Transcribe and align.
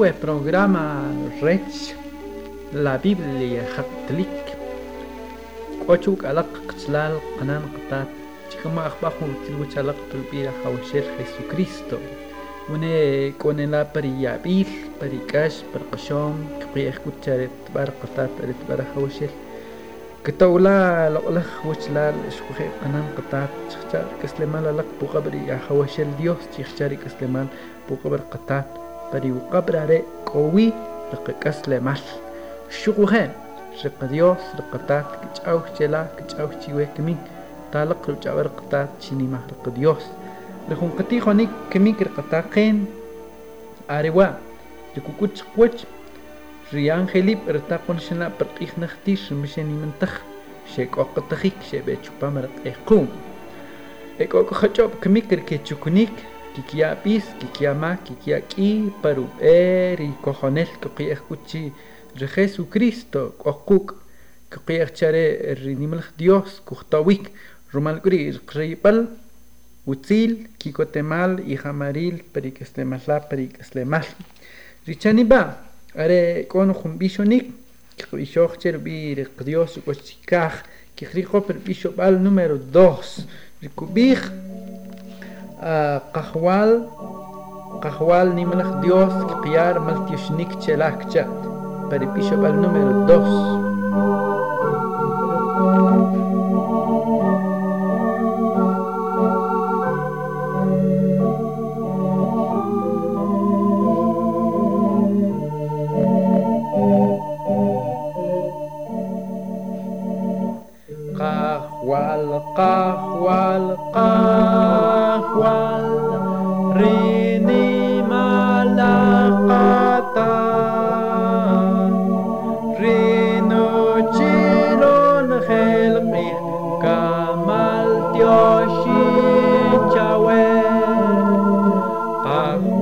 we 0.00 0.12
programa 0.12 1.12
Rech 1.42 1.94
la 2.72 2.96
Biblia 2.96 3.64
Catholic 3.76 4.32
Quachuk 5.84 6.24
alaq 6.24 6.48
qchlal 6.68 7.20
qanan 7.36 7.68
qatat 7.74 8.08
chikama 8.48 8.88
akhbahu 8.88 9.28
tilwich 9.44 9.76
alaq 9.76 9.98
tulbira 10.10 10.52
hawshel 10.64 11.04
Jesucristo 11.18 11.98
une 12.72 13.34
konela 13.36 13.84
pari 13.84 14.12
yabil 14.24 14.70
pari 14.98 15.20
kash 15.28 15.60
par 15.70 15.82
qashom 15.92 16.34
qiyah 16.72 16.96
kucharet 17.04 17.52
bar 17.74 17.92
qatat 18.00 18.32
aret 18.42 18.60
bar 18.68 18.80
hawshel 18.94 19.32
كتولا 20.24 21.10
لقلخ 21.10 21.66
وشلال 21.66 22.14
شخوخي 22.32 22.68
قنان 22.84 23.06
قطات 23.16 23.52
شخشار 23.72 24.06
كسلمان 24.22 24.64
لك 24.76 24.84
بقبر 25.02 25.34
يا 25.34 25.58
خوشل 25.68 26.08
ديوس 26.20 26.44
شخشاري 26.58 26.96
كسلمان 26.96 27.46
بقبر 27.90 28.20
قطات 28.32 28.89
بري 29.12 29.32
وقبر 29.32 29.76
على 29.76 30.02
قوي 30.26 30.72
لق 31.12 31.30
كسلمان 31.40 31.96
شخوخي 32.70 33.28
شق 33.76 34.04
ديوس 34.04 34.38
لقطات 34.58 35.04
كتشاو 35.22 35.60
شلا 35.78 36.06
كتشاو 36.18 36.48
شيوه 36.66 36.88
كمين 36.96 37.18
تالق 37.72 38.10
رجعور 38.10 38.46
قطات 38.46 38.88
شيني 39.00 39.22
ما 39.22 39.40
لق 39.48 39.68
ديوس 39.68 40.06
لخون 40.68 40.90
قتي 40.98 41.20
خوني 41.20 41.48
كمين 41.70 41.94
كرقطاقين 41.94 42.86
أريوا 43.90 44.26
لكوكوتش 44.96 45.42
قوتش 45.56 45.84
ريان 46.74 47.08
خليب 47.08 47.38
ارتاقون 47.48 47.98
شنا 47.98 48.30
برقيخ 48.40 48.78
نختيش 48.78 49.32
مشاني 49.32 49.72
منتخ 49.72 50.20
شيك 50.76 50.98
اوقتخيك 50.98 51.54
شبه 51.72 51.96
چوبا 52.04 52.30
مرق 52.30 52.50
اقوم 52.66 53.08
اك 54.20 54.34
اوك 54.34 54.54
خچوب 54.54 54.90
كميكر 55.02 55.38
كي 55.38 55.60
kikiapis, 56.54 57.24
kikiama, 57.38 57.96
kikiaki, 58.04 58.92
paruper 59.02 60.00
y 60.00 60.14
cojonel, 60.22 60.68
que 60.96 61.12
escuchi, 61.12 61.72
de 62.18 62.26
Jesucristo, 62.26 63.34
okuk, 63.38 63.94
que 64.50 64.86
chare 64.92 65.50
er, 65.50 65.58
rinimel 65.58 66.00
er, 66.00 66.12
Dios, 66.16 66.60
kuchtawik, 66.64 67.30
rumal 67.72 68.00
gris, 68.00 68.40
kripal, 68.44 69.08
utzil, 69.86 70.48
kikotemal 70.58 71.40
y 71.46 71.56
jamaril, 71.56 72.24
perikestemasla, 72.32 73.28
perikestemal. 73.28 74.06
Richaniba, 74.86 75.62
are 75.94 76.46
con 76.48 76.74
jumbichonik, 76.74 77.52
kikbishoch 77.96 78.58
cherbir, 78.58 79.30
Dios, 79.44 79.78
kochikaj, 79.84 80.64
kikrijo, 80.96 81.42
perbishobal 81.46 82.22
número 82.22 82.58
dos, 82.58 83.26
rikubij, 83.62 84.18
قهوال 85.60 86.70
قهوال 87.82 88.32
نیم 88.32 88.52
له 88.52 88.80
دیوس 88.80 89.12
کیار 89.44 89.78
ملتیوش 89.78 90.30
نیک 90.30 90.52
شلخت 90.60 91.08
جات 91.10 91.26
بری 91.90 92.06
پیش 92.06 92.32
و 92.32 92.36
بل 92.36 92.52
نمرد 92.52 93.06
دوس 93.06 93.69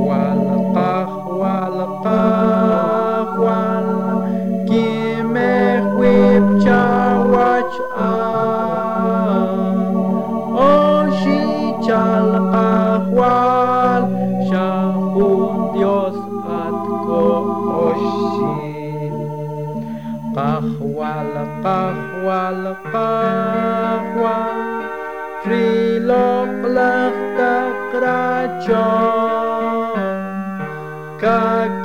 while. 0.09 0.78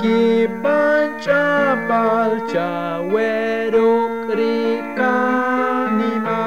Kaki 0.03 0.47
pancha 0.61 1.43
palcha 1.87 2.99
weruk 3.13 4.27
rikanima 4.39 6.41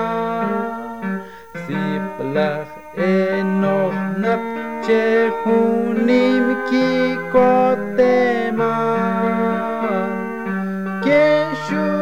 siplach 1.65 2.73
enoch 3.09 3.97
nap 4.23 4.43
chehunim 4.87 6.47
ki 6.69 6.89
kotema 7.33 8.73
keshu 11.05 11.96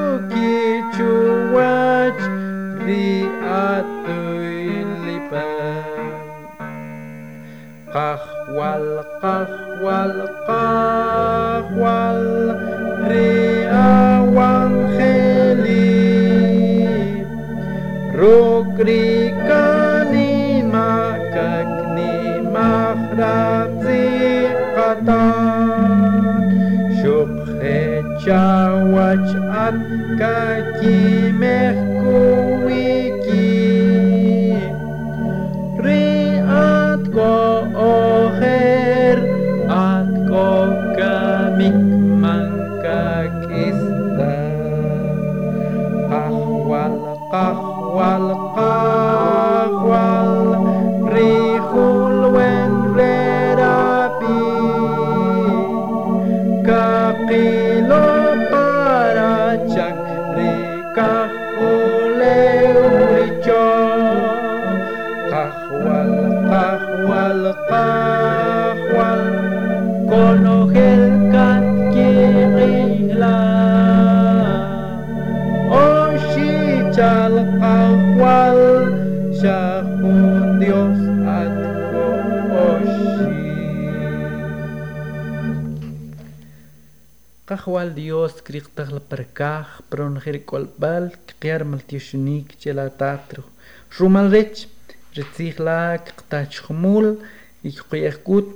والقهوة 8.56 9.65
والقهوة 10.54 11.10
الرئة 13.00 14.20
والخلي 14.37 15.94
روكري 18.15 19.28
كاني 19.31 20.62
ماككني 20.62 22.41
مخراتي 22.41 24.09
قطان 24.76 26.25
شوق 27.03 27.44
خيتشا 27.44 28.72
وجعت 28.94 29.75
كاكي 30.19 31.32
مختار 31.32 31.94
الحق 47.34 47.78
والقلب 47.78 48.64
qahwal 87.84 87.95
Dios 87.95 88.41
kriqtaq 88.47 88.89
la 88.97 89.01
perkaj 89.10 89.66
pron 89.91 90.15
khir 90.22 90.39
kolbal 90.51 91.04
qiyar 91.41 91.63
maltishunik 91.71 92.57
chela 92.60 92.89
tatru 93.01 93.42
rumal 93.98 94.28
rech 94.34 94.59
ritzigla 95.16 95.98
qtach 96.07 96.54
khmul 96.65 97.07
iqyekut 97.69 98.48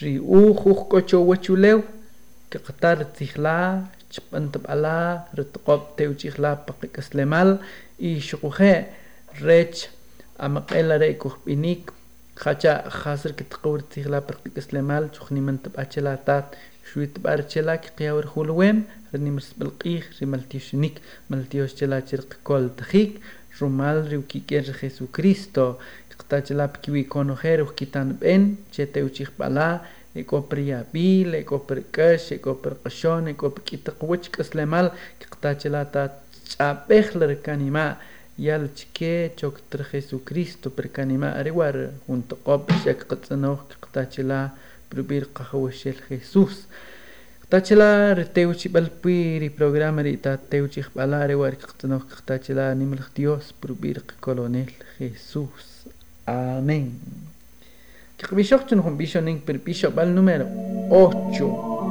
ri 0.00 0.14
ujuj 0.40 0.78
kocho 0.90 1.18
wachulew 1.28 1.80
qtar 2.66 2.96
ritzigla 3.02 3.58
chpantab 4.12 4.64
ala 4.74 4.98
ritqob 5.36 5.80
teuchigla 5.96 6.50
paqikaslemal 6.66 7.50
y 8.08 8.10
shuquje 8.28 8.74
rech 9.46 9.78
amaqela 10.44 10.94
re 11.02 11.10
kuhbinik 11.22 11.82
khacha 12.42 12.74
khasr 13.00 13.30
kitqawr 13.38 13.80
tigla 13.92 14.18
paqikaslemal 14.28 15.04
chukhnimantab 15.14 15.72
achela 15.82 16.14
tat 16.28 16.46
شويت 16.54 16.79
بارتشلاك 16.79 16.79
قياور 17.99 18.25
خولويم 18.25 18.83
رني 19.15 19.31
مرس 19.31 19.53
بالقيخ 19.57 20.09
رمالتيوشنيك 20.21 21.01
مالتيوش 21.29 21.73
تشلا 21.73 21.99
تشرق 21.99 22.37
كل 22.43 22.69
تخيك 22.77 23.21
رومال 23.61 24.07
ريو 24.07 24.21
كيكير 24.21 24.63
جيسو 24.81 25.05
كريستو 25.07 25.73
قتاجلا 26.19 26.65
بكيوي 26.65 27.03
كونوخير 27.03 27.61
وكيتان 27.61 28.13
بين 28.21 28.57
تشيتيو 28.71 29.07
تشيخ 29.07 29.31
بالا 29.39 29.81
يكوبر 30.15 30.57
يابيل 30.57 31.35
يكوبر 31.35 31.83
كش 31.93 32.31
يكوبر 32.31 32.73
قشون 32.85 33.27
يكوبر 33.27 33.59
كيتق 33.65 34.03
وچ 34.03 34.27
كسلمال 34.27 34.91
قتاجلا 35.31 35.83
تا 35.83 36.19
تشابخ 36.45 37.17
لركانيما 37.17 37.97
يال 38.39 38.73
تشكي 38.75 39.29
چوك 39.29 39.59
تر 39.71 39.83
Jesucristo 39.91 40.69
perkanima 40.69 41.29
ariwar 41.39 41.75
junto 42.07 42.35
qop 42.45 42.71
shak 42.83 42.99
qatsanoh 43.09 43.57
qtachila 43.83 44.39
prubir 44.90 45.24
qahawashel 45.36 45.98
Jesús 46.08 46.66
qtachila 47.42 48.14
reteuchi 48.18 48.68
balpiri 48.68 49.48
programa 49.50 50.02
ri 50.02 50.16
ta 50.24 50.36
teuchi 50.36 50.82
qbala 50.82 51.22
ariwar 51.24 51.54
qtanoh 51.56 52.02
qtachila 52.10 52.74
nimel 52.74 53.02
Dios 53.14 53.52
prubir 53.60 54.02
colonel 54.20 54.70
Jesús 54.98 55.86
amén 56.26 56.86
Kibishok 58.18 58.68
chun 58.68 58.80
hum 58.84 58.96
bishoning 58.98 59.40
per 59.40 59.56
bishop 59.64 59.98
al 59.98 60.14
número 60.14 60.44
8 60.90 61.89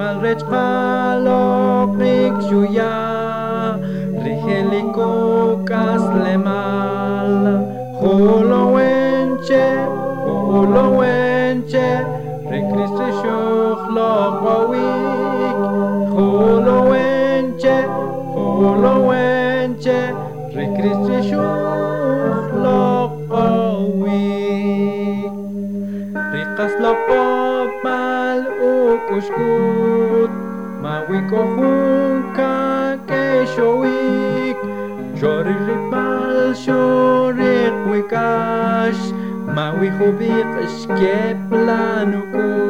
malreć 0.00 0.40
malopnik 0.50 2.34
juja, 2.50 2.96
holo 4.24 5.64
kaslemal, 5.68 7.34
holowenche, 8.00 9.66
holowenche. 10.24 11.29
uskut 29.16 30.30
mawiko 30.82 31.40
hunka 31.56 32.54
keshowik 33.08 34.58
choriripal 35.20 36.54
shorir 36.64 37.72
wikash 37.90 39.02
mawihubik 39.56 40.50
shkeplanukut 40.78 42.69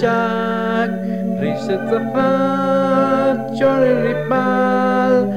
Jack 0.00 0.88
reset 1.42 1.90
the 1.90 2.00
fat, 2.14 3.52
Johnny 3.58 3.92
Ripal, 3.92 5.28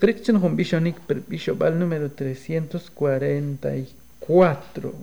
Christian 0.00 0.40
Bishonic 0.56 0.96
Bishopal 1.28 1.78
número 1.78 2.10
344. 2.10 4.94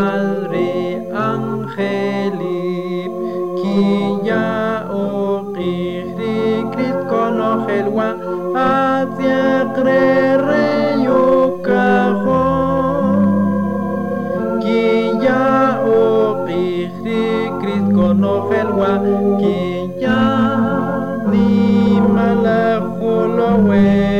Padre 0.00 1.04
Angelip, 1.12 3.12
Kiya 3.60 4.88
o 4.88 5.52
Kihri 5.52 6.64
Krit 6.72 6.98
Kono 7.10 7.68
Helwa, 7.68 8.08
Atia 8.56 9.68
Krere 9.76 11.04
Yokaho, 11.04 12.40
Kiya 14.64 15.44
o 15.84 16.48
Kihri 16.48 17.52
Krit 17.60 17.86
Kono 17.92 18.48
Helwa, 18.48 19.04
Kiya 19.36 20.16
ni 21.28 22.00
Malaholowe. 22.14 24.19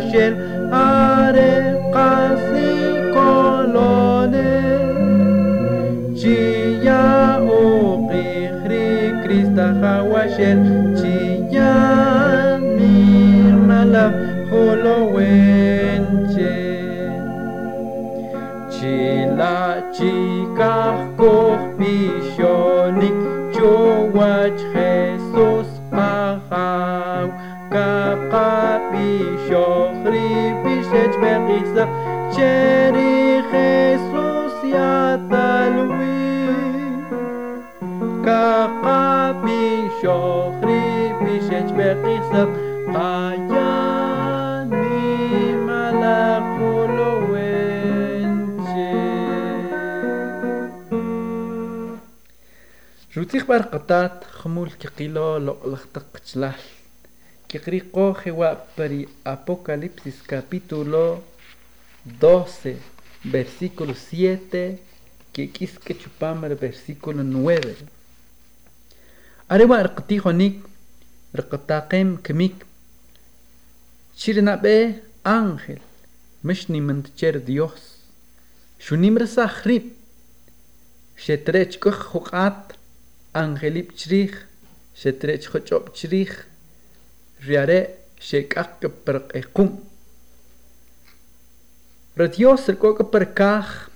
של 0.00 0.34
הרקסי 0.72 1.76
קולונה. 3.12 4.36
צ'יה 6.14 7.38
אוכי 7.40 8.48
חרי 8.62 9.10
קריסטה 9.22 9.72
חווה 9.80 10.28
של 10.36 10.58
צ'יה 10.94 12.56
מירנה 12.78 13.84
לב 13.84 14.12
חולוונצ'ה. 14.50 15.86
צ'ילה 18.68 19.74
צ'יקח 19.92 20.96
כוך 21.16 21.60
פישוניק 21.78 23.14
צ'וואצ'חה 23.52 24.85
كيت 30.96 31.16
بقيت 31.16 31.88
شاري 32.36 33.42
خيسوس 33.52 34.64
يا 34.64 35.16
تلوين 35.30 37.04
كقابي 38.24 39.88
شخري 40.02 41.12
بيشت 41.22 41.68
بقيت 41.72 42.32
قياني 42.94 43.92
ملقول 45.52 46.96
جوتيخ 53.16 53.44
بار 53.44 53.62
قطات 53.62 54.24
خمول 54.24 54.70
كقيلو 54.70 55.36
لو 55.36 55.56
لختق 55.66 56.06
Kikriqo 57.56 58.14
jewa 58.22 58.54
peri 58.76 59.08
Apocalipsis 59.24 60.20
capítulo 60.20 61.24
12, 62.04 62.76
versículo 63.24 63.94
7, 63.94 64.78
que 65.32 65.94
chupamar 65.94 66.54
versículo 66.54 67.22
9. 67.24 67.76
Arewa 69.48 69.78
arqtijonik, 69.78 70.62
arqtaqem 71.32 72.18
kmik. 72.18 72.66
Chirinabe 74.14 75.02
ángel, 75.24 75.80
mishnimanticher 76.42 77.40
Dios. 77.40 78.04
Shunimra 78.78 79.26
sahrib, 79.26 79.94
shetrech 81.16 81.78
kuch 81.80 82.04
juqat, 82.12 82.76
angelip 83.32 83.96
chrich, 83.96 84.36
shetrech 84.94 85.48
chochop 85.48 85.94
chrich. 85.96 86.36
خجوب 87.40 87.48
بشريخ 87.48 87.48
رياري 87.48 87.88
شيك 88.20 88.58
أك 88.58 88.90
برق 89.06 89.36
إقوم 89.36 89.84
رديوس 92.18 92.70
الكوك 92.70 93.12
بركاخ 93.12 93.88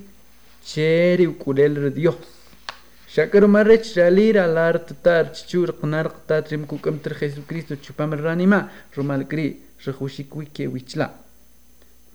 شيري 0.64 1.26
وكوليل 1.26 1.78
رديوس 1.78 2.14
شاكر 3.08 3.46
مرت 3.46 3.84
شالير 3.84 4.38
على 4.38 4.80
تتار 4.88 5.24
تشور 5.24 5.70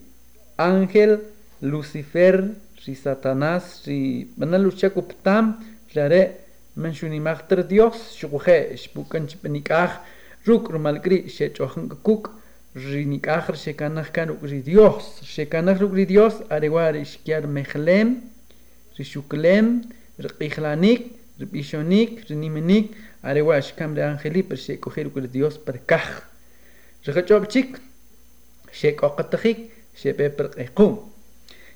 ángel 0.62 1.20
Lucifer 1.64 2.44
ري 2.88 2.96
ساتاناس 2.96 3.88
ري 3.88 4.28
بنا 4.38 4.70
lucha 4.70 4.90
kuptam 4.90 5.46
rare 5.96 6.28
من 6.78 6.94
شوني 6.94 7.20
ماختر 7.20 7.62
ديوس 7.62 8.14
شقوخي 8.16 8.78
شبوكن 8.78 9.28
شبنيكاخ 9.28 9.92
روك 10.48 10.72
رمالكري 10.72 11.30
شيچوخن 11.30 11.90
كوك 12.04 12.32
رينيك 12.76 13.30
آخر 13.30 13.56
ريشوكلم 18.99 19.83
رقيخلانيك 20.21 21.03
ربيشونيك 21.41 22.31
رنيمنيك 22.31 22.91
أريوار 23.25 23.61
شكام 23.61 23.95
ري 23.95 24.05
أنخلي 24.05 24.43
پر 24.43 24.55
شيكوخي 24.55 25.03
روك 25.03 25.17
ري 25.17 25.27
ديوس 25.27 25.57
پر 25.57 25.77
كخ 25.89 26.23
رخچو 27.09 27.39
بچيك 27.39 27.81
شيك 28.73 29.05
أوقتخيك 29.05 29.59
شبه 29.97 30.29
پر 30.29 30.47
قيقوم 30.47 31.13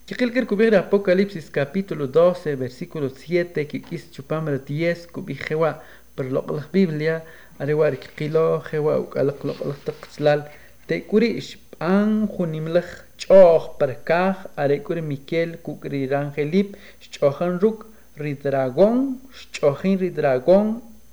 Kikilkir 0.07 0.47
kubir 0.47 0.73
Apocalipsis 0.77 1.51
capítulo 1.51 2.07
12 2.07 2.55
versículo 2.55 3.09
7 3.11 3.67
que 3.67 3.83
kis 3.83 4.09
chupamra 4.13 4.57
10 4.57 5.11
kubir 5.11 5.37
jewa 5.49 5.83
per 6.15 6.31
lo 6.31 6.47
la 6.47 6.65
Biblia 6.73 7.25
arewar 7.59 7.97
kikilo 7.99 8.63
jewa 8.71 9.01
ukalak 9.01 9.43
lo 9.43 9.55
la 9.67 9.75
taqslal 9.85 10.41
te 10.87 11.03
kuri 11.11 11.43
an 11.81 12.29
junimlej 12.35 12.89
ch'oj 13.21 13.77
perkaj 13.79 14.37
are'k'ur 14.63 14.99
Miquel 15.11 15.51
kuk'riran 15.65 16.33
jelib 16.37 16.69
xch'ojan 17.03 17.61
ruk' 17.63 17.85
ridragón 18.17 19.21
xch'ojin 19.39 19.99
ridragón 20.01 20.67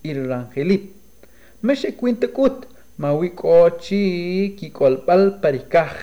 irranjelib 0.10 0.84
mexe 1.65 1.89
kwinta 2.00 2.27
k'ut 2.36 2.58
mawi 3.01 3.29
k'ochi 3.39 4.55
kik'olb'al 4.58 5.24
parikaj 5.41 5.93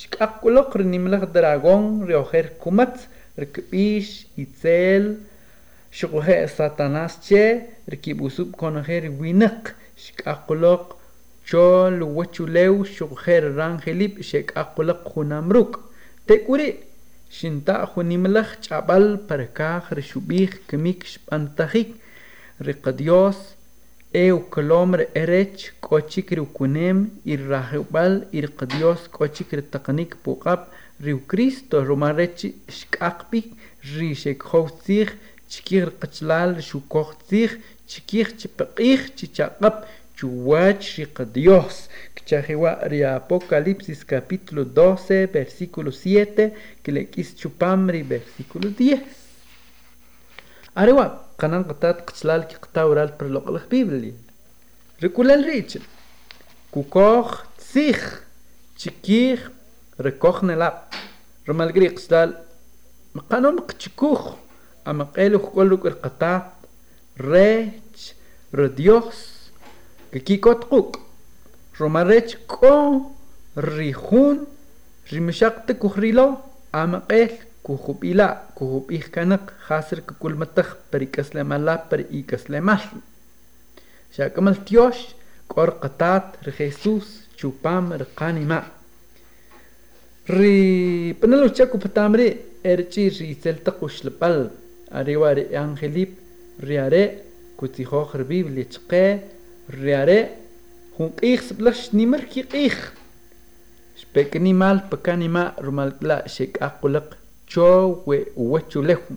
xk'aq 0.00 0.32
k'ulok 0.42 0.70
dragon 0.78 1.32
dragón 1.34 1.84
riojer 2.08 2.46
kumatz 2.62 3.08
rkb'ix 3.42 4.06
itzeel 4.42 5.04
xuquje' 5.98 6.48
satanás 6.56 7.12
che 7.26 7.44
rkib'usuub' 7.92 8.54
konejeel 8.60 9.06
winaq 9.20 9.74
xk'aq 10.04 10.40
k'ulok 10.46 10.84
كونخير 11.51 12.03
وينق 12.03 12.33
شكاقلق 12.33 12.39
شول 12.39 12.83
وچوليو 12.83 12.83
شقوخير 12.83 13.55
رانخليب 13.55 14.21
شكاقلق 14.21 15.09
خنامروك 15.15 15.79
تكوري 16.27 16.75
شنتا 17.29 17.85
خنملغ 17.85 18.47
چابل 18.61 19.17
پركاخ 19.29 19.93
رشوبيخ 19.93 20.57
كميك 20.67 21.03
شبانتخيك 21.03 21.87
رقديوس 22.61 23.37
eu 24.11 24.39
kolomr 24.39 25.05
erech 25.13 25.71
kochik 25.81 26.31
riu 26.31 26.45
kunem 26.45 27.11
ir 27.25 27.41
rahubal 27.47 28.25
ir 28.31 28.47
qdios 28.57 29.01
kochik 29.11 29.51
ri 29.53 29.61
taqnik 29.61 30.15
puqap 30.23 30.61
riu 30.99 31.19
Cristo 31.27 31.83
romarech 31.85 32.41
shkaqpi 32.77 33.41
ri 33.93 34.15
shekhowtzig 34.15 35.09
chikir 35.47 35.91
qachlal 36.01 36.57
shukochtzig 36.67 37.51
chikir 37.87 38.27
chipaqij 38.39 39.01
chuachiq 40.24 41.20
Dios. 41.32 41.88
Chajewa 42.24 42.80
Apocalipsis 43.16 44.02
capítulo 44.02 44.64
12, 44.64 45.26
versículo 45.26 45.92
7, 45.92 46.54
que 46.82 46.90
le 46.90 47.10
chupamri 47.10 48.02
versículo 48.02 48.70
10. 48.70 49.02
Arewa, 50.74 51.28
kanan 51.36 51.64
qatat 51.64 52.06
qchlal 52.08 52.46
ki 52.48 52.56
qtawral 52.64 53.12
per 53.18 53.28
loqal 53.28 53.60
Biblia. 53.68 54.14
Reculal 55.00 55.44
rich. 55.44 55.76
Nelap. 60.42 60.94
El 65.16 65.38
كوتقوك 70.18 71.00
رمال 71.80 72.06
ريتش 72.06 72.36
كو 72.48 73.00
ريخون 73.58 74.46
رمشاق 75.12 75.66
تكوخريلو 75.66 76.34
أما 76.74 76.98
قيل 76.98 77.30
kuhupila 77.64 78.52
kuhupih 78.52 79.08
kanak 79.08 79.56
khasir 79.64 80.04
kukul 80.04 80.36
matah 80.36 80.76
peri 80.92 81.08
kaslemala 81.08 81.80
peri 81.88 82.04
i 82.12 82.20
kaslemal 82.20 82.84
shakamal 84.12 84.56
tiosh 84.68 85.16
kor 85.48 85.80
qatat 85.80 86.44
re 86.44 86.52
Jesus 86.52 87.24
chupam 87.38 87.96
re 88.00 88.06
qanima 88.18 88.60
ri 90.28 91.16
panalo 91.16 91.48
chaku 91.56 91.80
patamre 91.80 92.26
erchi 92.72 93.08
ri 93.16 93.32
selta 93.42 93.72
kushlpal 93.78 94.52
ariwari 94.98 95.44
angelip 95.56 96.12
riare 96.60 97.04
kutiho 97.56 98.00
biblia 98.28 98.68
chqe 98.72 99.04
riare 99.68 100.18
hun 100.98 101.10
qix 101.18 101.48
sblash 101.50 101.92
nimar 101.92 102.26
ki 102.30 102.42
qix 102.52 102.76
spek 104.00 104.36
animal 104.36 104.82
pakanima 104.90 105.54
rumal 105.64 105.90
kla 105.98 106.22
shek 106.28 106.58
aqulaq 106.60 107.16
cho 107.46 108.02
we 108.06 108.26
huechulehu. 108.36 109.16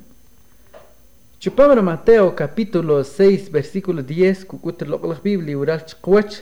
Chupamara 1.39 1.81
Mateo 1.81 2.31
capítulo 2.35 3.03
6 3.03 3.51
versículo 3.51 4.01
10 4.01 4.45
kukut 4.49 4.81
loqlaq 4.81 5.21
Biblia 5.21 5.57
ural 5.57 5.81
chqwach 5.85 6.41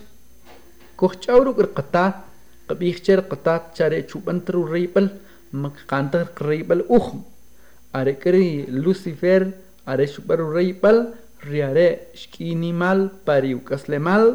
kuchawru 0.97 1.53
qata 1.53 2.24
qabixcher 2.67 3.19
qata 3.29 3.74
chare 3.75 4.07
chupantru 4.07 4.65
ribal 4.74 5.09
maqantar 5.51 6.27
ribal 6.39 6.81
uhm 6.88 7.24
are 7.93 8.13
kri 8.15 8.65
Lucifer 8.67 9.51
are 9.85 10.05
chuparu 10.07 10.53
ribal 10.55 11.13
riare 11.44 11.88
xk'inimal 12.22 13.10
pariuk'aslemal 13.25 14.25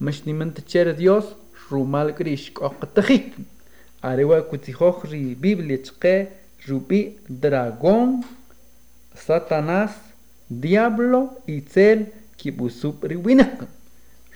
maxnimanta 0.00 0.62
chera 0.70 0.92
dios 0.92 1.26
rumal 1.70 2.08
kri 2.18 2.36
xk'oqtajik 2.36 3.28
arewa 4.02 4.38
kutzijoj 4.50 4.96
ri 5.10 5.34
biblia 5.34 5.78
chqe 5.86 6.14
rupi 6.68 7.00
dragón 7.28 8.24
satanás 9.14 9.92
diablo 10.48 11.20
y 11.46 11.60
cel 11.72 12.00
kibusup 12.38 13.04
riwinaq 13.10 13.56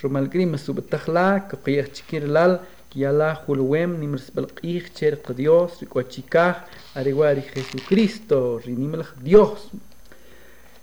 rumal 0.03 0.27
kri 0.33 0.45
masubtajla 0.47 1.27
kqiyaj 1.51 1.89
chkirlal 1.97 2.53
yala 2.95 3.31
julwem 3.47 3.91
nimerspal 4.01 4.47
q'ij 4.57 4.85
cher 4.97 5.15
qa 5.25 5.33
dios 5.41 5.81
rik'ochikaj 5.83 6.57
arewa 6.99 7.29
ri 7.35 7.43
jesucristo 7.53 8.61
dios. 9.29 9.61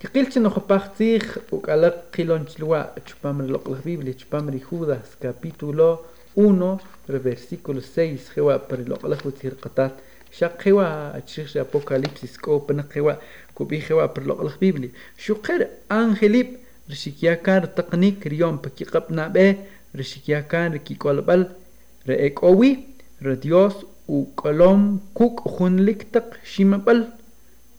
كقلت 0.02 0.38
انه 0.38 0.50
خبختيخ 0.50 1.38
وقالك 1.52 2.04
قيلون 2.18 2.46
تلوى 2.46 2.86
تشبام 3.06 3.42
اللوق 3.42 3.68
الخبيب 3.68 4.00
اللي 4.00 4.14
تشبام 4.14 4.50
ريخوضة 4.50 4.98
سكابيتولو 5.12 6.00
1 6.36 6.78
رفيرسيكول 7.10 7.84
6 7.84 8.16
خيوا 8.36 8.58
بري 8.70 8.82
اللوق 8.82 9.06
الخبيب 9.06 9.34
تير 9.40 9.54
قطات 9.62 9.92
شاق 10.32 10.62
خيوا 10.62 11.20
تشيخش 11.20 11.58
ابوكاليبسيس 11.58 12.38
كو 12.38 12.58
بنق 12.58 12.90
خيوا 12.90 13.14
كو 13.56 13.64
بي 13.64 13.82
خيوا 13.82 14.06
بري 14.06 14.24
اللوق 14.24 14.42
الخبيب 14.42 14.76
اللي 14.76 14.90
شو 15.18 15.34
قير 15.34 15.68
انخليب 15.92 16.48
رشيكيا 16.92 17.34
كان 17.34 17.76
تقنيك 17.76 18.28
ريوم 18.28 18.56
بكي 18.56 18.84
قبنا 18.84 19.28
بي 19.28 19.56
رشيكيا 19.96 20.40
كان 20.40 20.74
ركي 20.74 20.96
قلبل 20.96 21.48
رأيك 22.10 22.44
اوي 22.44 22.80
رديوس 23.24 23.74
وقلوم 24.08 25.00
كوك 25.14 25.40
خونلك 25.40 26.08
تق 26.14 26.34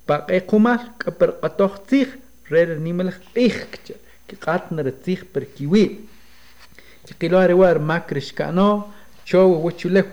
khunlik 0.08 0.28
taq 0.28 0.28
shimabal 0.28 0.28
باقي 0.28 0.40
قمال 0.40 0.80
كبر 1.00 1.30
قطوخ 1.30 1.80
تيخ 1.80 2.08
رير 2.52 2.80
نيملخ 2.80 3.18
تيخ 3.36 3.66
كي 4.28 4.36
قاتنا 4.42 4.82
رتيخ 4.82 5.24
بركيوي 5.36 5.96
تقيلو 7.08 7.40
روار 7.40 7.80
ماكرش 7.80 8.32
كانو 8.32 8.84
شو 9.26 9.70
وچو 9.70 9.90
له 9.90 10.06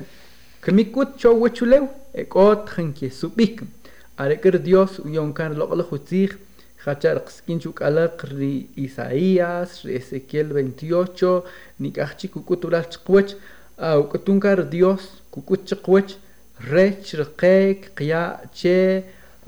كميكوت 0.62 1.08
شو 1.18 1.46
وچو 1.46 1.64
له 1.64 1.88
اكوت 2.16 2.68
خنكي 2.68 3.10
سوبيك 3.10 3.60
أريكر 4.20 4.56
ديوس 4.56 5.00
ويون 5.00 5.32
كان 5.32 5.52
لقل 5.52 5.82
خوتيخ 5.82 6.36
خاطر 6.78 7.18
قسكين 7.18 7.60
شوك 7.60 7.82
على 7.82 8.06
قري 8.06 8.66
إيساياس 8.78 9.86
ري 9.86 9.96
إسكيل 9.96 10.48
28 10.48 11.42
نيكاخشي 11.80 12.28
كوكوت 12.28 12.64
ولا 12.64 12.80
تقوش 12.80 13.34
أو 13.78 14.02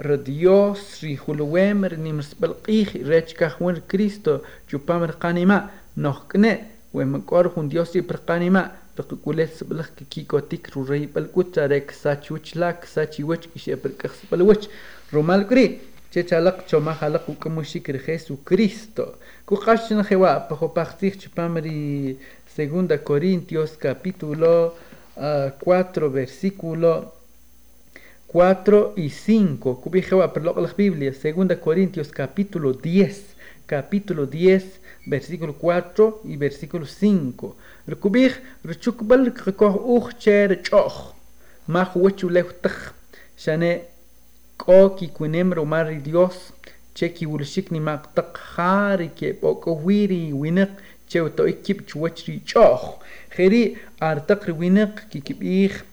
رضيو 0.01 0.73
سري 0.73 1.17
خلوامر 1.17 1.95
نمس 1.95 2.33
بالقيخ 2.33 2.95
ريتشكاح 2.95 3.61
وين 3.61 3.75
كريستو 3.91 4.37
جوبامر 4.71 5.11
قانما 5.11 5.69
نوخكنا 5.97 6.59
ومكور 6.93 7.47
هون 7.47 7.69
ديوسي 7.69 8.01
برقانما 8.01 8.71
بقولت 8.97 9.63
بلخ 9.63 9.89
كيكو 10.11 10.39
تكرو 10.39 10.83
ري 10.83 11.05
بالكوتا 11.05 11.65
ريك 11.65 11.91
ساتشوش 11.91 12.55
لاك 12.55 12.85
ساتشيوش 12.85 13.37
كشي 13.55 13.75
بركخ 13.75 14.13
بالوش 14.31 14.57
رومال 15.13 15.47
كري 15.47 15.77
chechalaq 16.11 16.67
chomajala 16.67 17.19
kukamushik 17.19 17.87
Jesucristo. 18.05 19.15
Kuqashin 19.45 20.03
jewa 20.03 20.39
pajopaxtij 20.49 21.17
chipamri 21.17 22.17
segunda 22.55 22.97
Corintios 22.97 23.77
capítulo 23.77 24.75
4 25.15 26.09
versículo 26.09 27.13
4 28.31 28.93
y 28.95 29.09
5. 29.09 29.83
Jehová, 30.01 30.31
las 30.55 30.73
Biblias, 30.77 31.17
2 31.21 31.57
Corintios 31.57 32.13
capítulo 32.13 32.71
10, 32.71 33.35
capítulo 33.65 34.25
10, 34.25 34.79
versículo 35.05 35.53
4 35.57 36.21
y 36.23 36.37
versículo 36.37 36.85
5. 36.85 37.57
Recubir, 37.87 38.41
rechukbal, 38.63 39.33
recor 39.35 39.81
urcher 39.83 40.61
choch. 40.61 41.13
Mach 41.67 41.93
huechulech 41.93 42.55
Shane 43.35 43.81
koki 44.55 45.09
kunem 45.09 45.51
romari 45.51 45.97
Dios. 45.97 46.53
Cheki 46.95 47.25
urshik 47.25 47.69
ni 47.69 47.81
mak 47.81 48.15
tak 48.15 48.37
hari 48.55 49.09
ke 49.09 49.33
poko 49.33 49.75
wiri 49.75 50.31
winek. 50.31 50.69
Cheu 51.05 51.27
to 51.29 51.47
ikip 51.47 51.85
chuachri 51.85 52.39
choch. 52.45 53.03
Heri 53.35 53.75
artakri 53.99 54.53
winek 54.53 55.09
kikip 55.09 55.43
ich. 55.43 55.90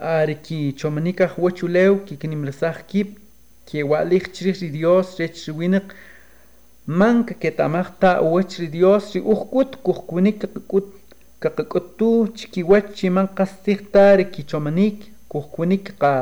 Arikichomanikaj 0.00 1.28
huachulew 1.36 2.04
kikinimresaj 2.06 2.76
kip 2.90 3.18
kiewalij 3.66 4.24
chirij 4.32 4.58
ri 4.62 4.70
Dios 4.76 5.18
rech 5.18 5.38
riwinaq 5.46 5.86
manka 6.98 7.34
ketamaj 7.42 7.88
ta' 8.00 8.22
wech 8.32 8.54
ri 8.60 8.68
Dios 8.76 9.12
ri 9.14 9.20
ujkut 9.32 9.70
kujkunik 9.84 10.38
kakakut 10.42 10.86
kakakuttu 11.42 12.10
chikiwach 12.36 12.88
chiman 12.96 13.28
qastij 13.36 13.80
ta 13.92 14.16
ri 14.16 14.24
kichomanik 14.34 14.98
kujkunik 15.30 15.86
qa 16.00 16.12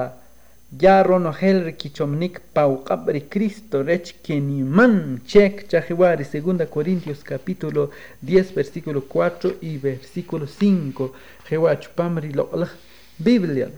ya 0.82 1.02
ronojel 1.02 1.58
ri 1.66 1.74
kichomanik 1.80 2.34
pawqab' 2.54 3.08
ri 3.14 3.22
Cristo 3.32 3.82
rech 3.82 4.08
keniman 4.24 5.20
chek 5.30 5.54
chajiwa 5.70 6.16
ri 6.18 6.24
segunda 6.24 6.66
Corintios 6.66 7.22
capítulo 7.22 7.90
10 8.22 8.54
versículo 8.58 9.00
4 9.00 9.54
y 9.62 9.78
versículo 9.78 10.46
5 10.46 11.10
jewa 11.48 11.76
chupam 11.82 12.18
ri 12.18 12.32
loq'laj 12.32 12.72
Biblia. 13.18 13.68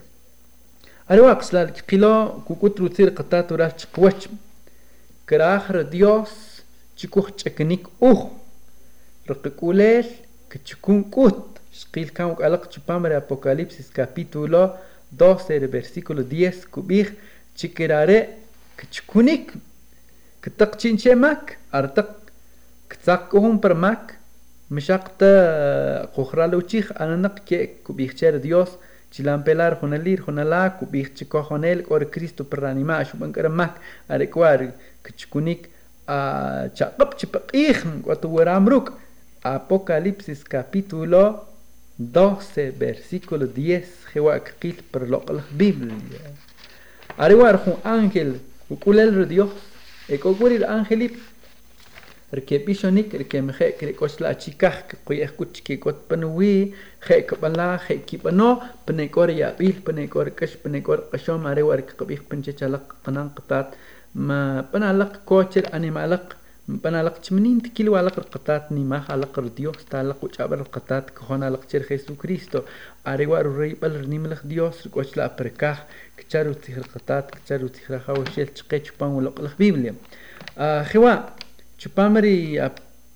Aruaxlal 1.09 1.73
kpilo 1.73 2.43
kukutruzir 2.45 3.11
katatura 3.13 3.71
chkwach. 3.71 4.29
Karahra 5.25 5.83
Dios 5.83 6.61
chikuch 6.95 7.35
chaknik 7.37 7.87
uj. 7.99 8.29
Rakikulel 9.27 10.05
kichikun 10.49 11.03
kut. 11.09 11.57
Shkil 11.73 12.11
kaunk 12.13 12.41
alak 12.41 12.69
chupamre 12.69 13.15
Apocalipsis 13.15 13.89
capítulo 13.89 14.75
12 15.11 15.59
de 15.59 15.67
versículo 15.67 16.21
10 16.21 16.67
kubih 16.69 17.09
chikirare 17.55 18.37
kichikunik. 18.77 19.53
Kitak 20.43 20.77
chinchemak 20.77 21.57
artak 21.71 22.13
ktsakuhum 22.89 23.59
permak. 23.59 24.19
Mishakta 24.69 26.07
kuhraluchih 26.13 26.93
ananak 26.95 27.41
ke 27.43 27.81
kubihcher 27.83 28.39
Dios. 28.39 28.69
Dios 28.69 28.90
chilampelar 29.11 29.77
jonalir 29.81 30.19
jonala 30.25 30.69
kubik 30.79 31.13
chico 31.15 31.43
jonel 31.49 31.83
or 31.89 32.05
Cristo 32.05 32.43
perranima 32.43 33.03
shubankara 33.05 33.49
mak 33.49 33.79
arekwar 34.09 34.73
kichkunik 35.03 35.69
a 36.07 36.69
chaqap 36.73 37.17
chipaqih 37.17 37.77
watuwaramruk 38.05 38.93
Apocalipsis 39.43 40.43
capítulo 40.43 41.47
12 41.99 42.71
versículo 42.77 43.45
10 43.45 44.13
jewakqil 44.13 44.77
perloqal 44.91 45.41
Biblia. 45.51 46.21
Arewar 47.17 47.57
jun 47.65 47.77
ángel 47.83 48.39
ukulel 48.69 49.25
Dios 49.25 49.51
ekokurir 50.09 50.63
ángelip 50.63 51.17
angelip 52.31 52.49
rke 52.49 52.65
bishonik 52.65 53.13
rke 53.13 53.41
mhe 53.41 53.71
kre 53.77 53.93
kosla 53.93 54.33
chikah 54.35 54.87
ke 54.87 54.95
koy 55.05 55.21
ekut 55.21 55.61
ke 55.63 55.79
kot 55.79 56.07
panwi 56.07 56.73
khe 57.01 57.25
kabala 57.27 57.77
khe 57.79 58.05
kipano 58.05 58.61
pne 58.85 59.11
kor 59.11 59.29
ya 59.29 59.51
bil 59.57 59.73
pne 59.85 60.09
kor 60.09 60.29
kash 60.31 60.55
pne 60.63 60.81
kor 60.83 61.09
qashom 61.11 61.45
are 61.45 61.61
war 61.61 61.81
ke 61.81 61.93
qabih 61.97 62.21
pinche 62.29 62.53
chalaq 62.57 63.03
qanan 63.03 63.29
qatat 63.35 63.75
ma 64.15 64.63
panalaq 64.71 65.25
kocher 65.25 65.65
animalaq 65.73 66.35
panalaq 66.83 67.21
chminin 67.21 67.59
tikil 67.61 67.89
walaq 67.89 68.15
qatat 68.33 68.71
ni 68.71 68.83
ma 68.83 68.99
halaq 69.07 69.35
dios 69.55 69.83
talaq 69.89 70.23
uchabar 70.23 70.63
qatat 70.75 71.11
khona 71.15 71.49
laq 71.49 71.67
cher 71.69 71.83
jesucristo 71.89 72.63
are 73.05 73.25
war 73.27 73.43
rey 73.43 73.73
bal 73.75 73.95
nimlaq 74.11 74.41
dios 74.47 74.87
kochla 74.93 75.29
perkah 75.37 75.77
kcharu 76.17 76.53
tihir 76.55 76.85
qatat 76.93 77.25
kcharu 77.37 77.67
tihra 77.75 77.99
khawshel 78.05 78.49
chqech 78.57 78.87
pan 78.97 79.09
walaq 79.17 79.57
biblia 79.59 79.93
khiwa 80.91 81.13
Chupamari, 81.81 82.59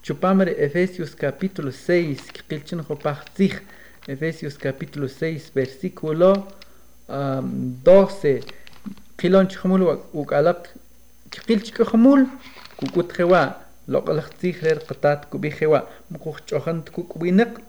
chupamari 0.02 0.56
Efesios 0.58 1.14
capítulo 1.14 1.72
6, 1.72 2.32
Kikilchin 2.32 2.80
Hopachzich, 2.80 3.62
Efesios 4.08 4.58
capítulo 4.58 5.08
6, 5.08 5.52
versículo 5.54 6.48
um, 7.08 7.78
12. 7.84 8.42
Kilon 9.20 9.48
chhamul 9.48 10.00
ukalak 10.14 10.74
kikilch 11.30 11.74
khamul 11.74 12.26
kukut 12.78 13.14
khewa 13.14 13.56
loqalak 13.88 14.34
tzich 14.40 14.64
rer 14.64 14.80
qatat 14.80 15.30
kubi 15.30 15.52
khewa 15.52 15.88
mukukh 16.10 16.42
chohan 16.48 16.82
kuk 16.82 17.22
winak 17.22 17.62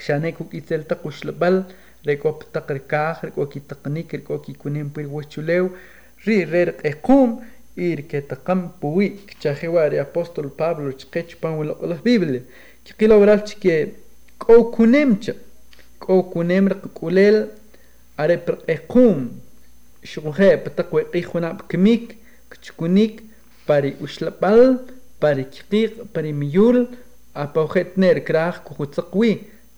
shane 0.00 0.32
kuk 0.32 0.54
itzel 0.54 0.86
taqush 0.88 1.24
labal 1.28 1.66
reko 2.06 2.32
ptaq 2.40 2.68
rikah 2.70 3.20
reko 3.22 3.44
ki 3.52 3.60
taqnik 3.68 4.12
reko 4.12 4.38
ki 4.38 4.54
kunem 4.54 4.88
pir 4.88 5.12
wachulew 5.12 5.76
ri 6.24 6.44
rer 6.44 6.72
qequm 6.80 7.44
ir 7.76 8.06
que 8.08 8.20
taqam 8.20 8.70
puwi 8.80 9.20
chajiwari 9.40 9.98
apóstol 9.98 10.50
Pablo 10.50 10.92
chqech 10.92 11.36
pan 11.40 11.58
wala 11.58 11.76
la 11.82 11.96
Biblia 11.96 12.40
que 12.84 12.92
qilo 12.98 13.20
bral 13.20 13.42
que 13.44 13.94
ko 14.38 14.70
kunemcha 14.70 15.34
ko 15.98 16.22
kunem 16.22 16.68
kulel 16.94 17.48
are 18.16 18.36
prequm 18.38 19.28
shughe 20.02 20.56
pataqwe 20.64 21.04
qihuna 21.12 21.56
kmik 21.68 22.16
kchkunik 22.50 23.22
pari 23.66 23.96
ushlapal 24.00 24.80
pari 25.20 25.44
kqiq 25.44 25.92
pari 26.12 26.32
miyul 26.32 26.88
apaujet 27.34 27.96
ner 27.96 28.24
kraj 28.24 28.54
kuhutzaqwi 28.64 29.32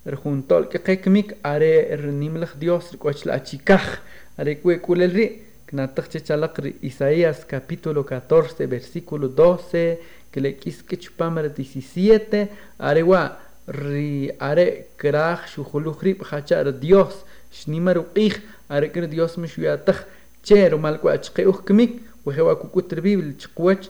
rjuntol 0.07 0.69
que 0.71 0.79
kekmik 0.79 1.35
are 1.43 1.97
rnimlech 1.97 2.55
Dios 2.59 2.93
rkoch 2.95 3.25
la 3.27 3.41
chikaj 3.41 3.99
are 4.39 4.55
kwe 4.63 4.79
kulelri 4.79 5.27
knatak 5.29 5.48
chechalak 5.73 6.59
Isaías 6.83 7.45
capítulo 7.45 8.05
14 8.05 8.67
versículo 8.67 9.29
12 9.29 9.99
que 10.33 10.41
le 10.41 10.57
kiske 10.57 10.97
chupamar 10.97 11.49
17 11.55 12.49
are 12.79 13.03
wa 13.03 13.37
ri 13.67 14.31
are 14.41 14.87
krach 14.97 15.49
shujuluhrib 15.49 16.23
hachar 16.23 16.73
Dios 16.73 17.25
shnimar 17.53 17.99
uqih 17.99 18.41
are 18.69 18.89
kir 18.91 19.07
Dios 19.09 19.37
mishuyatach 19.37 20.07
chero 20.43 20.79
malkwa 20.79 21.19
chqe 21.19 21.47
ukmik 21.47 22.09
وهو 22.29 22.57
كوكوتر 22.57 23.01
بيبل 23.01 23.37
تشقوش 23.37 23.89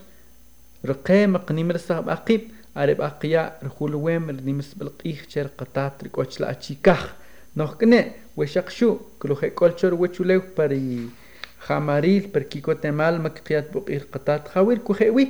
رقام 0.84 1.36
قنيمر 1.36 1.76
صاحب 1.76 2.08
أقيب 2.08 2.40
أرب 2.76 3.00
أقيا 3.00 3.58
رخول 3.64 3.94
ويم 3.94 4.30
رنيمس 4.30 4.74
بالقيخ 4.74 5.24
شر 5.28 5.48
قطات 5.58 6.04
ركوش 6.04 6.40
لا 6.40 6.50
أتشيكاخ 6.50 7.14
نوح 7.56 7.72
كنه 7.72 8.12
وشقشو 8.36 8.96
كلو 9.18 9.34
خي 9.34 9.50
كولشور 9.50 9.94
وچوليو 9.94 10.42
بري 10.58 11.08
خماريل 11.60 12.26
بركيكو 12.34 12.72
تمال 12.72 13.22
مكتيات 13.22 13.76
بقي 13.76 13.96
القطات 13.96 14.48
خاويل 14.48 14.78
كوخيوي 14.78 15.28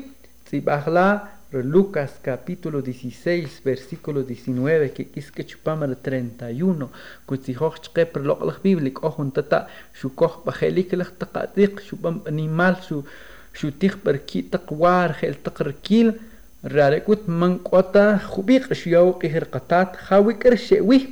تي 0.51 0.61
باخلا 0.61 1.39
لوكاس 1.53 2.11
كابيتولو 2.25 2.81
16 2.81 3.47
فيرسيكولو 3.65 4.23
19 4.23 4.87
كي 4.87 5.05
كيسكي 5.05 5.43
تشوبام 5.43 5.83
31 5.83 6.89
كوتي 7.27 7.57
هوخ 7.59 7.79
تشقي 7.79 8.07
برلوك 8.15 8.43
لخ 8.43 8.61
بيبليك 8.61 9.05
اوخ 9.05 9.21
انتتا 9.21 9.69
شو 10.01 10.09
كوخ 10.09 10.47
بخيليك 10.47 10.95
لخ 10.95 11.11
تقاتيق 11.21 11.81
شو 11.81 11.97
بام 11.97 12.21
انيمال 12.29 12.77
شو 12.89 13.03
شو 13.55 13.69
تيخ 13.69 13.97
بركي 14.05 14.43
تقوار 14.43 15.13
خيل 15.13 15.35
تقركيل 15.35 16.13
راريكوت 16.65 17.29
منقوتا 17.29 18.17
خبيق 18.17 18.73
شو 18.73 18.91
يوقي 18.91 19.29
هرقطات 19.29 19.97
خاوي 19.97 20.35
كرشيوي 20.35 21.09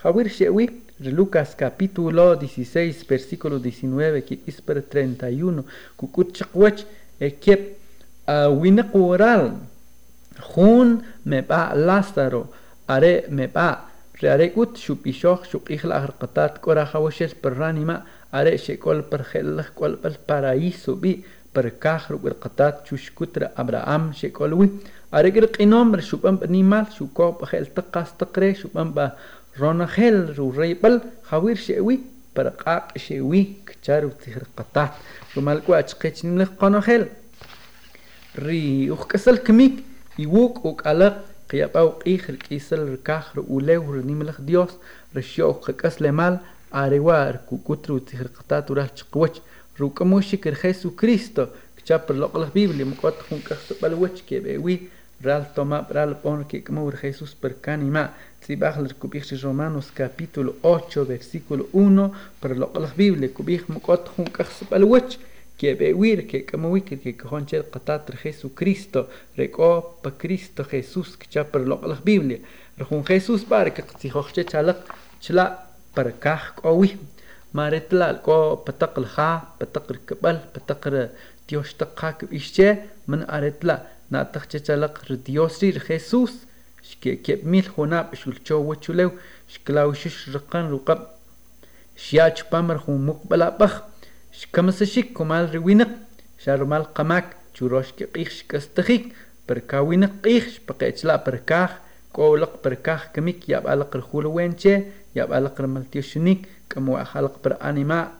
خاوي 0.00 0.24
كرشيوي 0.24 0.70
Lucas 1.10 1.54
capítulo 1.56 2.36
16 2.36 3.06
versículo 3.08 3.58
19 3.58 4.24
que 4.24 4.34
es 4.34 4.40
isper 4.46 4.82
31 4.82 5.64
kukuchqwach 5.96 6.84
ekep 7.18 7.78
winaqoral 8.60 9.58
jun 10.54 11.02
mepa 11.24 11.74
Lázaro. 11.74 12.50
Are 12.86 13.24
me 13.28 13.46
mepa 13.46 13.88
rearekut 14.20 14.76
shupishoq 14.76 15.46
shuqijla 15.50 15.94
arqatat 16.02 16.60
korajawashel 16.60 17.34
perranima 17.42 18.04
are 18.32 18.56
shekol 18.58 19.02
perjelaj 19.10 19.68
kol 19.74 19.96
per 20.02 20.14
paraíso 20.26 20.96
bi 20.96 21.12
perkaj 21.54 22.10
ruqirqatat 22.10 22.84
chushkutra 22.86 23.52
Abraham 23.56 24.12
shekolwi 24.12 24.68
are 25.12 25.30
qirqinom 25.34 26.00
shupan 26.00 26.38
nimal 26.48 26.86
shukop 26.96 27.44
jeltaqas 27.50 28.10
taqre 28.18 28.54
shupan 28.54 28.92
ba 28.96 29.06
رونخيل 29.60 30.38
ريبل 30.56 31.00
خوير 31.22 31.56
شئوي 31.56 32.00
برقاق 32.36 32.98
شئوي 32.98 33.46
كتارو 33.66 34.08
تهر 34.08 34.42
قطات 34.56 34.90
رمالكو 35.36 35.74
اتشقيت 35.74 36.24
نملخ 36.24 36.48
قنخيل 36.60 37.06
ري 38.38 38.90
وخكسل 38.90 39.36
كميك 39.36 39.72
يوك 40.18 40.64
وكالق 40.64 41.24
قياباو 41.50 41.88
قيخر 41.88 42.34
كيسل 42.34 42.92
ركاخ 42.92 43.36
رؤوليو 43.36 43.92
رنملخ 43.92 44.40
ديوس 44.40 44.70
رشيو 45.16 45.52
خكس 45.52 46.02
لمال 46.02 46.38
عريوار 46.72 47.36
كوكوترو 47.36 47.98
تهر 47.98 48.26
قطات 48.26 48.70
وراه 48.70 48.86
تشقوش 48.86 49.30
روكموشك 49.80 50.46
رخيسو 50.46 50.90
كريستو 50.90 51.46
كتابر 51.76 52.14
لقلق 52.14 52.54
بيبلي 52.54 52.84
مقوات 52.84 53.14
خون 53.30 53.38
كخت 53.38 53.82
بلوش 53.82 54.22
كيبئوي 54.28 54.80
رال 55.24 55.54
توما 55.54 55.80
برال 55.80 56.14
بونر 56.24 56.42
كيكمو 56.42 56.88
رخيسوس 56.88 57.36
بركاني 57.42 57.84
ما 57.84 58.10
canima 58.42 58.72
tibaj 58.72 58.78
el 58.78 58.94
kubich 58.94 59.42
Romanos 59.42 59.90
capítulo 59.94 60.56
8 60.62 61.06
versículo 61.06 61.68
1 61.72 62.12
per 62.40 62.56
lo 62.56 62.70
la 62.74 62.92
Biblia 62.96 63.28
kubich 63.28 63.68
mukot 63.68 64.10
junkas 64.16 64.64
balwach 64.70 65.18
que 65.56 65.74
bewir 65.74 66.26
que 66.26 66.44
como 66.44 66.70
wikir 66.70 67.00
que 67.00 67.16
con 67.16 67.46
cher 67.46 67.64
qatat 67.70 68.10
Jesucristo 68.22 69.08
reco 69.36 69.98
pa 70.02 70.10
Cristo 70.10 70.64
Jesús 70.64 71.16
que 71.16 71.26
cha 71.28 71.44
per 71.44 71.62
lo 71.62 71.80
la 71.86 71.98
Biblia 72.02 72.38
rejun 72.76 73.04
Jesús 73.04 73.44
par 73.44 73.72
que 73.72 73.82
si 73.98 74.10
hoche 74.10 74.44
chalak 74.44 74.80
chla 75.20 75.46
per 75.94 76.18
kah 76.18 76.54
ko 76.56 76.72
wi 76.80 76.98
maretla 77.52 78.22
ko 78.22 78.62
pataq 78.64 78.98
lha 78.98 79.30
pataq 79.58 79.86
kabal 80.06 80.38
pataq 80.52 81.10
Dios 81.46 81.74
taqa 81.76 82.18
ische 82.30 82.68
من 83.08 83.24
aretla 83.28 83.86
na 84.10 84.24
taqche 84.24 84.58
chalak 84.66 85.06
Dios 85.24 85.60
ri 85.60 85.72
Jesús 85.88 86.32
xkekepmil 86.92 87.66
junab 87.74 88.06
xulchow 88.20 88.60
wichulew 88.68 89.10
xklawxix 89.52 90.16
raqan 90.34 90.64
ruqab 90.72 91.00
xiachpamar 92.04 92.78
jun 92.84 93.00
muqbalapaj 93.08 93.72
xkamasixik 94.40 95.12
kumal 95.16 95.44
riwinaq 95.54 95.92
xarumal 96.42 96.86
qamak 96.96 97.26
churoxke 97.54 98.04
q'ij 98.12 98.28
xkastajik 98.38 99.04
per 99.46 99.58
kawinaq 99.70 100.12
q'ij 100.24 100.40
xpaqechla 100.54 101.14
per 101.24 101.36
kaj 101.50 101.70
k'owlaq 102.14 102.52
per 102.62 102.74
kaj 102.86 103.02
kamik 103.14 103.48
yab'alaq 103.52 103.92
rjul 104.00 104.26
wenche 104.36 104.74
yab'alaq 105.18 105.56
rmaltiyoj 105.64 106.06
xinik 106.12 106.40
k'amwa'jalaq 106.70 107.34
per 107.42 107.54
anima' 107.68 108.12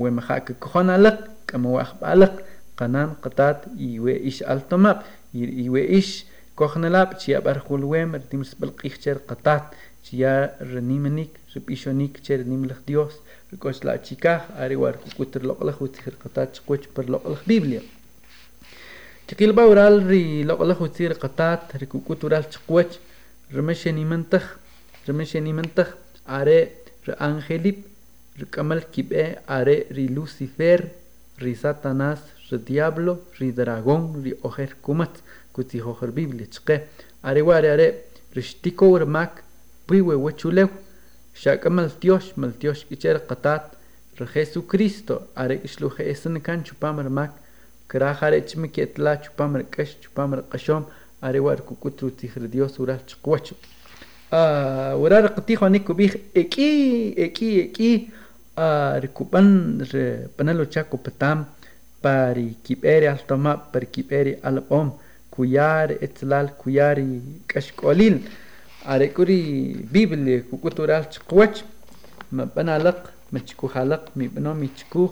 wemaja' 0.00 0.44
kakojon 0.46 0.88
alaq 0.96 1.18
k'amwa'jb'alaq 1.48 2.34
qanan 2.78 3.10
qatat 3.22 3.68
iwe 3.76 4.14
ix 4.30 4.42
altomab 4.52 4.98
iwe 5.34 5.82
ix 5.98 6.24
kojnalab 6.60 7.10
chiyab'ar 7.20 7.58
jul 7.66 7.82
wem 7.92 8.10
rtimsb'al 8.20 8.72
qih 8.80 8.94
cher 9.02 9.18
qatat 9.28 9.64
chiya 10.04 10.34
renimanik 10.72 11.32
rib'ixonik 11.54 12.14
cher 12.24 12.40
nimlaj 12.50 12.80
dios 12.88 13.14
rikoch 13.52 13.80
la 13.84 13.94
chika 14.06 14.34
ari 14.62 14.76
war 14.82 14.94
kutr 15.16 15.40
loqla 15.50 15.72
khutir 15.78 16.12
qata 16.22 16.42
chquch 16.54 16.84
per 16.94 17.04
loqla 17.12 17.36
biblia 17.50 17.82
chikil 19.26 19.52
ba 19.52 19.62
oral 19.72 19.96
ri 20.10 20.22
loqla 20.50 20.74
khutir 20.80 21.12
qatat 21.22 21.62
ri 21.80 21.86
kutural 21.86 22.44
chquch 22.54 22.94
remesheni 23.54 24.04
mantakh 24.10 24.48
remesheni 25.06 25.52
mantakh 25.58 25.92
are 26.38 26.60
re 27.06 27.14
angelip 27.26 27.78
re 28.38 28.46
kamal 28.54 28.80
kibe 28.92 29.22
are 29.56 29.76
ri 29.96 30.06
lucifer 30.16 30.80
ri 31.42 31.54
satanás 31.62 32.20
ri 32.50 32.58
diablo 32.68 33.12
ri 33.38 33.48
kuti 35.60 35.78
hojar 35.86 36.10
biblichke 36.10 36.74
areware 37.22 37.68
are 37.74 37.88
rishtiko 38.34 38.90
urmak 38.96 39.42
piwe 39.86 40.14
wechulew. 40.16 40.68
Shaka 41.34 41.68
maltiosh 41.70 42.32
maltiosh 42.36 42.84
icher 42.90 43.18
qatat. 43.28 43.64
Re 44.18 44.26
jesucristo 44.34 45.14
are 45.36 45.56
ishluje 45.66 46.02
esen 46.12 46.40
kan 46.40 46.64
chupamar 46.64 47.08
mak 47.10 47.32
krahare 47.88 48.40
chmiketla 48.48 49.16
chupamar 49.22 49.62
kash 49.70 49.96
chupamar 50.02 50.42
qashom 50.50 50.84
arewar 51.22 51.58
kukutru 51.68 52.10
tijre 52.10 52.48
dios 52.48 52.78
ural 52.78 53.00
chqwachu 53.06 53.54
ah, 54.32 54.94
urar 54.96 55.24
qtijo 55.34 55.68
nikubij 55.68 56.12
eki 56.34 56.70
eki 57.16 57.50
eki. 57.64 58.10
Ah, 58.56 58.98
Rikupan 59.00 59.80
re 59.92 60.28
panalo 60.36 60.64
chaco 60.66 60.96
patam. 60.98 61.46
Pari 62.02 62.56
kipere 62.64 63.06
altoma 63.08 63.56
pari 63.72 63.86
kipere 63.86 64.38
alpom 64.42 64.92
kuyar 65.30 65.90
etlal 66.06 66.48
kuyari 66.60 67.20
kashkolil 67.46 68.18
arekuri 68.86 69.40
biblia 69.92 70.42
kukutural 70.48 71.04
chqwach 71.12 71.62
ma 72.32 72.44
banalaq 72.46 73.00
ma 73.32 73.40
chikujalaq 73.40 74.04
mi 74.16 74.28
bano 74.28 74.54
mi 74.54 74.68
chikuj 74.68 75.10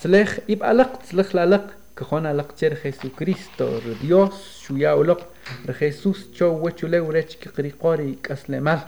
slej 0.00 0.30
ibalaq 0.48 0.92
slej 1.08 1.28
lalaq 1.34 1.66
kajona 1.94 2.32
laq 2.32 2.56
cher 2.58 2.74
jesucristo 2.82 3.80
re 3.84 3.94
dios 4.02 4.34
shuya 4.62 4.96
ulaq 4.96 5.20
re 5.66 5.74
jesus 5.80 6.18
cho 6.36 6.46
wachule 6.62 6.98
urech 7.00 7.38
que 7.40 7.48
qriqori 7.48 8.18
kaslemal 8.22 8.80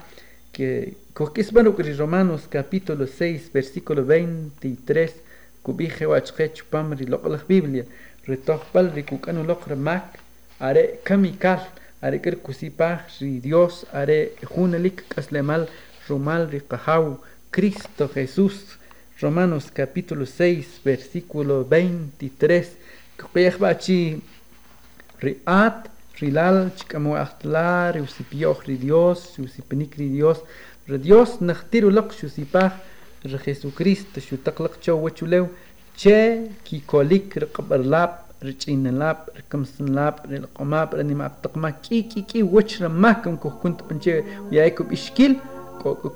que 0.52 0.96
kokisban 1.14 1.66
ukri 1.68 1.92
romanos 1.96 2.42
capítulo 2.50 3.06
6 3.06 3.52
versículo 3.54 4.02
23 4.02 5.10
kubije 5.62 6.06
wachqe 6.06 6.52
chupam 6.54 6.92
ri 6.98 7.06
loqlaj 7.06 7.42
biblia 7.48 7.84
retoqbal 8.28 8.90
ri 8.94 9.02
kukanu 9.02 9.44
loq 9.44 9.66
mak 9.76 10.25
Are 10.58 11.00
kamikal, 11.04 11.60
are 12.00 12.18
kirkusipaj, 12.18 13.20
ri 13.20 13.40
Dios, 13.40 13.84
are 13.92 14.30
junelik 14.40 15.04
kaslemal, 15.10 15.68
rumal 16.08 16.48
rikahau, 16.48 17.20
Cristo 17.50 18.08
Jesús. 18.08 18.78
Romanos 19.20 19.70
capítulo 19.70 20.24
6, 20.24 20.80
versículo 20.82 21.62
23. 21.62 22.72
Kuyakbachi, 23.18 24.22
riat, 25.20 25.90
rilal, 26.20 26.72
chikamuachtla, 26.74 27.92
riusipioch, 27.92 28.64
ri 28.64 28.78
Dios, 28.78 29.36
riusipinik, 29.36 29.98
ri 29.98 30.08
Dios, 30.08 30.40
ri 30.88 30.98
Dios, 30.98 31.36
nachtirulok, 31.40 32.14
shusipaj, 32.16 32.72
ri 33.24 33.38
Jesucristo, 33.44 34.20
shutaklak, 34.20 34.80
chowachuleu, 34.80 35.50
che, 35.96 36.48
kikolik, 36.64 37.36
rikabarlap, 37.36 38.25
rich'inalap 38.42 39.30
rkamsanlap 39.38 40.26
rilq'omap 40.30 40.92
ranimaptaqmaj 40.98 41.74
k'i 41.84 42.02
k'i 42.10 42.22
k'i 42.28 42.42
wachramaj 42.54 43.16
kan 43.24 43.36
kujkuntapanchej 43.42 44.24
yaikup 44.56 44.92
ixkil 44.92 45.38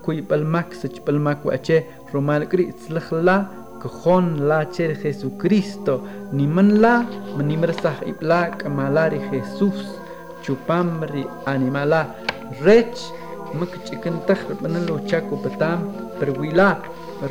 kuypalmak 0.04 0.74
sachpalmak 0.80 1.44
wa'che 1.48 1.78
romalk'ri 2.12 2.64
tzlajla 2.80 3.36
kjon 3.82 4.26
la 4.48 4.60
che 4.74 4.94
jesucristo 5.02 5.94
nimanla 6.32 6.94
manimarasaj 7.36 7.98
ibla 8.12 8.40
k'amala 8.58 9.08
ri 9.12 9.20
jesús 9.30 9.80
chupam 10.42 11.00
ri 11.12 11.24
animala 11.46 12.02
rech 12.64 13.00
makch'ikantaj 13.58 14.40
rib'anan 14.48 14.84
lo 14.88 14.96
chaco 15.08 15.36
patam 15.44 15.88
perwila 16.18 16.70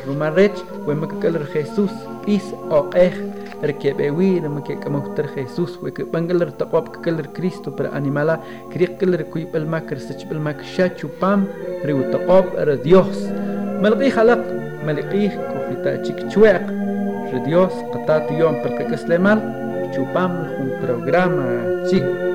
rumarech 0.06 0.58
wemakak'al 0.86 1.34
ri 1.42 1.48
jesús 1.54 1.94
is 2.26 2.46
oeh. 2.78 3.39
ركبه 3.64 4.10
وي 4.10 4.40
لما 4.40 4.60
كي 4.60 4.74
كما 4.74 5.00
كتر 5.00 5.26
خيسوس 5.26 5.78
وي 5.82 5.90
كي 5.90 6.02
بانجلر 6.02 6.48
تقواب 6.48 6.88
كلر 6.88 7.26
كريستو 7.26 7.70
برا 7.70 7.96
انيمالا 7.96 8.40
كريق 8.72 8.96
كلر 8.96 9.22
كوي 9.22 9.44
بالماكر 9.44 9.98
سيش 9.98 10.24
بالماك 10.24 10.62
شاچو 10.62 11.08
بام 11.22 11.44
ريو 11.84 12.02
تقواب 12.12 12.44
ار 12.56 12.74
ملقي 13.82 14.10
خلق 14.10 14.44
ملقي 14.86 15.28
كوفي 15.28 15.98
تشيك 16.02 16.16
تشويق 16.16 16.66
ديوس 17.44 17.72
قطات 17.72 18.30
يوم 18.30 18.52
بالكك 18.52 18.94
سليمان 18.94 19.38
تشو 19.92 20.04
بام 20.04 20.32
لخون 20.46 20.70
تشيك 21.84 22.29